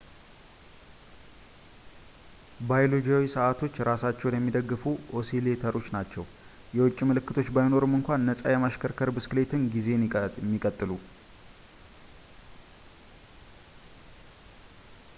ባዮሎጂያዊ 2.69 3.25
ሰዓቶች 3.33 3.73
እራሳቸውን 3.83 4.37
የሚደግፉ 4.37 4.83
ኦሲሌተሮች 5.19 5.87
ናቸው፣ 5.97 6.23
የውጭ 6.79 6.97
ምልክቶች 7.09 7.51
ባይኖሩም 7.57 7.93
እንኳ 7.99 8.09
ነፃ 8.25 8.43
የማሽከርከር 8.55 9.11
ብስክሌት 9.17 9.53
ጊዜን 9.75 10.07
የሚቀጥሉ 10.43 10.91